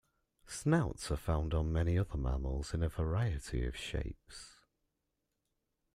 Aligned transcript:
Snouts 0.47 1.11
are 1.11 1.15
found 1.15 1.53
on 1.53 1.71
many 1.71 1.95
other 1.95 2.17
mammals 2.17 2.73
in 2.73 2.81
a 2.81 2.89
variety 2.89 3.63
of 3.67 3.77
shapes. 3.77 4.55